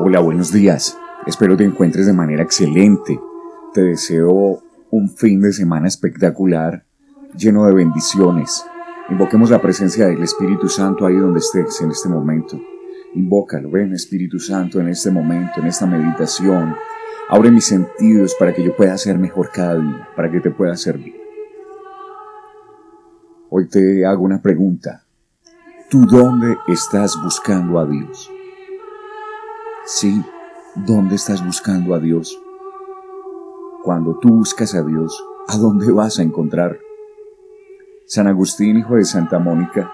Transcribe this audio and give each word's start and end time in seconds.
Hola, 0.00 0.20
buenos 0.20 0.52
días. 0.52 0.96
Espero 1.26 1.56
te 1.56 1.64
encuentres 1.64 2.06
de 2.06 2.12
manera 2.12 2.44
excelente. 2.44 3.18
Te 3.74 3.82
deseo 3.82 4.62
un 4.92 5.08
fin 5.08 5.40
de 5.40 5.52
semana 5.52 5.88
espectacular, 5.88 6.84
lleno 7.36 7.66
de 7.66 7.74
bendiciones. 7.74 8.64
Invoquemos 9.10 9.50
la 9.50 9.60
presencia 9.60 10.06
del 10.06 10.22
Espíritu 10.22 10.68
Santo 10.68 11.04
ahí 11.04 11.16
donde 11.16 11.40
estés 11.40 11.80
en 11.80 11.90
este 11.90 12.08
momento. 12.08 12.60
Invócalo, 13.14 13.72
ven 13.72 13.92
Espíritu 13.92 14.38
Santo 14.38 14.78
en 14.78 14.86
este 14.86 15.10
momento, 15.10 15.60
en 15.60 15.66
esta 15.66 15.84
meditación. 15.84 16.76
Abre 17.28 17.50
mis 17.50 17.64
sentidos 17.64 18.36
para 18.38 18.54
que 18.54 18.62
yo 18.62 18.76
pueda 18.76 18.96
ser 18.96 19.18
mejor 19.18 19.50
cada 19.52 19.80
día, 19.80 20.08
para 20.14 20.30
que 20.30 20.38
te 20.38 20.52
pueda 20.52 20.76
servir. 20.76 21.16
Hoy 23.50 23.68
te 23.68 24.06
hago 24.06 24.22
una 24.22 24.40
pregunta. 24.40 25.02
¿Tú 25.90 26.06
dónde 26.06 26.56
estás 26.68 27.20
buscando 27.20 27.80
a 27.80 27.86
Dios? 27.86 28.30
Sí, 29.90 30.22
¿dónde 30.74 31.14
estás 31.14 31.42
buscando 31.42 31.94
a 31.94 31.98
Dios? 31.98 32.38
Cuando 33.82 34.18
tú 34.18 34.28
buscas 34.28 34.74
a 34.74 34.82
Dios, 34.82 35.24
¿a 35.48 35.56
dónde 35.56 35.90
vas 35.90 36.18
a 36.18 36.22
encontrar? 36.22 36.78
San 38.04 38.26
Agustín, 38.26 38.76
hijo 38.76 38.96
de 38.96 39.04
Santa 39.06 39.38
Mónica, 39.38 39.90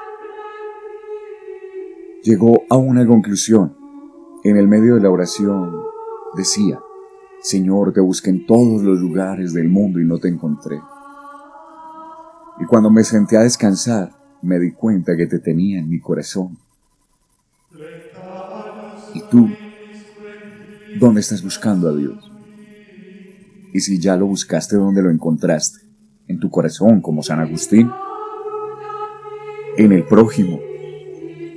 llegó 2.25 2.63
a 2.69 2.77
una 2.77 3.07
conclusión. 3.07 3.77
En 4.43 4.57
el 4.57 4.67
medio 4.67 4.97
de 4.97 5.01
la 5.01 5.11
oración 5.11 5.73
decía, 6.37 6.81
Señor, 7.41 7.93
te 7.93 8.01
busqué 8.01 8.31
en 8.31 8.47
todos 8.47 8.83
los 8.83 8.99
lugares 8.99 9.53
del 9.53 9.69
mundo 9.69 10.01
y 10.01 10.05
no 10.05 10.19
te 10.19 10.27
encontré. 10.27 10.81
Y 12.59 12.65
cuando 12.65 12.91
me 12.91 13.05
senté 13.05 13.37
a 13.37 13.43
descansar, 13.43 14.11
me 14.43 14.59
di 14.59 14.73
cuenta 14.73 15.17
que 15.17 15.29
te 15.29 15.39
tenía 15.39 15.79
en 15.79 15.89
mi 15.89 16.01
corazón. 16.01 16.59
¿Y 19.15 19.21
tú? 19.31 19.49
¿Dónde 20.99 21.23
estás 21.23 21.43
buscando 21.43 21.89
a 21.89 21.97
Dios? 21.97 22.31
Y 23.73 23.81
si 23.81 23.99
ya 23.99 24.17
lo 24.17 24.27
buscaste, 24.27 24.77
¿dónde 24.77 25.03
lo 25.03 25.11
encontraste? 25.11 25.81
¿En 26.29 26.39
tu 26.39 26.51
corazón, 26.51 27.01
como 27.01 27.25
San 27.25 27.41
Agustín? 27.41 27.91
¿En 29.77 29.91
el 29.91 30.05
prójimo? 30.05 30.61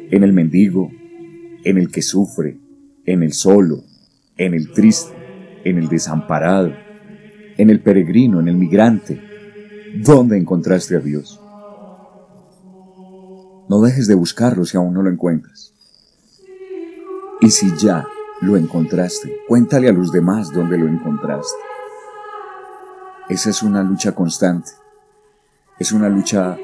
¿En 0.09 0.23
el 0.23 0.33
mendigo? 0.33 0.89
¿En 1.63 1.77
el 1.77 1.91
que 1.91 2.01
sufre? 2.01 2.57
¿En 3.05 3.21
el 3.21 3.33
solo? 3.33 3.83
¿En 4.37 4.55
el 4.55 4.71
triste? 4.71 5.13
¿En 5.63 5.77
el 5.77 5.87
desamparado? 5.87 6.73
¿En 7.57 7.69
el 7.69 7.79
peregrino? 7.81 8.39
¿En 8.39 8.47
el 8.47 8.55
migrante? 8.55 9.21
¿Dónde 10.03 10.37
encontraste 10.37 10.95
a 10.95 10.99
Dios? 10.99 11.39
No 13.69 13.81
dejes 13.81 14.07
de 14.07 14.15
buscarlo 14.15 14.65
si 14.65 14.77
aún 14.77 14.95
no 14.95 15.03
lo 15.03 15.11
encuentras. 15.11 15.73
Y 17.39 17.51
si 17.51 17.67
ya 17.77 18.07
lo 18.41 18.55
encontraste, 18.55 19.35
cuéntale 19.47 19.89
a 19.89 19.93
los 19.93 20.11
demás 20.11 20.51
dónde 20.51 20.77
lo 20.77 20.87
encontraste. 20.87 21.57
Esa 23.29 23.49
es 23.49 23.63
una 23.63 23.83
lucha 23.83 24.13
constante. 24.13 24.71
Es 25.79 25.91
una 25.91 26.07
lucha 26.07 26.57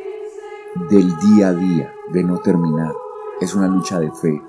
del 0.90 1.18
día 1.20 1.50
a 1.50 1.54
día, 1.54 1.92
de 2.12 2.24
no 2.24 2.40
terminar. 2.40 2.94
Es 3.42 3.54
una 3.54 3.68
lucha 3.68 4.00
de 4.00 4.12
fe. 4.12 4.42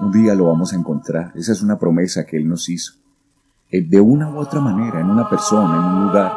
Un 0.00 0.10
día 0.10 0.34
lo 0.34 0.46
vamos 0.46 0.72
a 0.72 0.76
encontrar. 0.76 1.32
Esa 1.34 1.52
es 1.52 1.62
una 1.62 1.78
promesa 1.78 2.24
que 2.24 2.36
Él 2.36 2.48
nos 2.48 2.68
hizo. 2.68 2.94
Eh, 3.70 3.82
de 3.82 4.00
una 4.00 4.30
u 4.30 4.38
otra 4.38 4.60
manera, 4.60 5.00
en 5.00 5.10
una 5.10 5.28
persona, 5.28 5.76
en 5.76 5.84
un 5.84 6.06
lugar. 6.06 6.32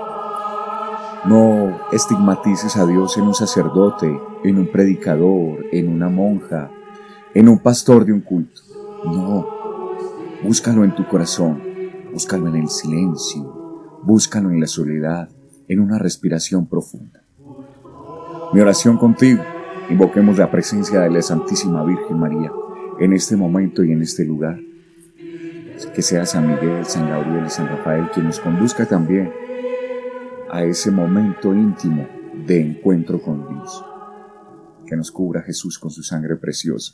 No 1.26 1.88
estigmatices 1.92 2.76
a 2.76 2.86
Dios 2.86 3.18
en 3.18 3.24
un 3.24 3.34
sacerdote, 3.34 4.22
en 4.44 4.60
un 4.60 4.72
predicador, 4.72 5.66
en 5.72 5.90
una 5.90 6.10
monja, 6.10 6.70
en 7.34 7.48
un 7.50 7.60
pastor 7.60 8.06
de 8.06 8.14
un 8.14 8.22
culto. 8.22 8.73
No. 9.06 9.48
Búscalo 10.44 10.84
en 10.84 10.94
tu 10.96 11.08
corazón, 11.08 11.62
búscalo 12.12 12.48
en 12.48 12.56
el 12.56 12.70
silencio, 12.70 14.00
búscalo 14.04 14.50
en 14.52 14.60
la 14.60 14.68
soledad, 14.68 15.30
en 15.68 15.80
una 15.80 15.98
respiración 15.98 16.68
profunda. 16.68 17.24
Mi 18.54 18.60
oración 18.60 18.98
contigo, 18.98 19.44
invoquemos 19.90 20.38
la 20.38 20.52
presencia 20.52 21.00
de 21.02 21.10
la 21.10 21.22
Santísima 21.22 21.84
Virgen 21.84 22.20
María 22.20 22.52
en 23.00 23.14
este 23.14 23.36
momento 23.36 23.84
y 23.84 23.92
en 23.92 24.02
este 24.02 24.26
lugar. 24.26 24.60
Que 25.94 26.02
sea 26.02 26.26
San 26.26 26.48
Miguel, 26.48 26.86
San 26.86 27.10
Gabriel 27.10 27.46
y 27.46 27.50
San 27.50 27.68
Rafael 27.68 28.10
quien 28.14 28.28
nos 28.28 28.40
conduzca 28.40 28.86
también 28.86 29.32
a 30.50 30.64
ese 30.64 30.92
momento 30.92 31.54
íntimo 31.54 32.08
de 32.46 32.62
encuentro 32.62 33.22
con 33.22 33.48
Dios. 33.48 33.86
Que 34.86 34.96
nos 34.96 35.12
cubra 35.12 35.42
Jesús 35.42 35.80
con 35.80 35.90
su 35.90 36.04
sangre 36.04 36.36
preciosa. 36.36 36.94